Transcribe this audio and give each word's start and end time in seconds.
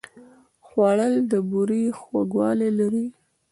خوړل 0.65 1.13
د 1.31 1.33
بوره 1.49 1.81
خوږوالی 1.99 2.69
لري 2.79 3.05